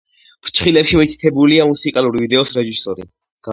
[0.45, 3.09] ფრჩხილებში მითითებულია მუსიკალური ვიდეოს რეჟისორი.